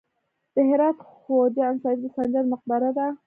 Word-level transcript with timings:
د 0.53 0.55
هرات 0.69 0.97
خواجه 1.09 1.63
انصاري 1.71 1.99
د 2.03 2.05
سنجر 2.15 2.43
مقبره 2.51 2.91
ده 2.97 3.07